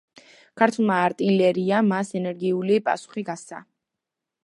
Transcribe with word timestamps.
ქართულმა 0.61 0.95
არტილერიამ 1.09 1.91
მას 1.93 2.11
ენერგიული 2.23 2.83
პასუხი 2.89 3.29
გასცა. 3.33 3.65